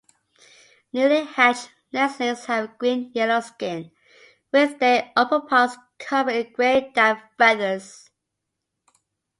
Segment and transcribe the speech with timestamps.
[0.93, 3.91] Newly hatched nestlings have green-yellow skin,
[4.51, 8.09] with their upperparts covered in gray down feathers.